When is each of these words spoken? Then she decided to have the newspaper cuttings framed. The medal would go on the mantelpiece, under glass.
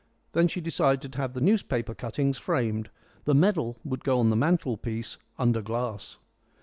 Then 0.33 0.47
she 0.47 0.61
decided 0.61 1.11
to 1.13 1.19
have 1.19 1.33
the 1.33 1.41
newspaper 1.41 1.93
cuttings 1.93 2.39
framed. 2.39 2.89
The 3.25 3.35
medal 3.35 3.77
would 3.83 4.03
go 4.03 4.17
on 4.19 4.31
the 4.31 4.35
mantelpiece, 4.35 5.19
under 5.37 5.61
glass. 5.61 6.17